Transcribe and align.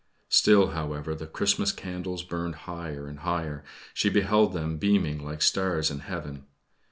Still, 0.29 0.69
however, 0.71 1.13
the 1.13 1.27
Christmas 1.27 1.71
candles 1.71 2.23
burned 2.23 2.55
higher 2.65 3.05
and 3.07 3.19
higher 3.19 3.63
she 3.93 4.09
beheld 4.09 4.51
them 4.51 4.77
beaming 4.79 5.23
like 5.23 5.43
stars 5.43 5.91
in 5.91 5.99
heaven. 5.99 6.47